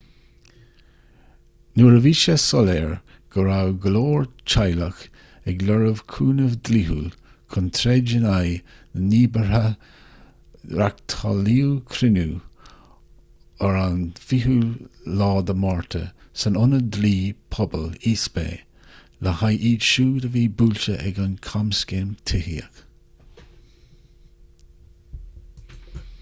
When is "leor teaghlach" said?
3.97-5.01